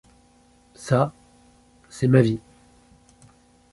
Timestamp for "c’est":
1.87-2.07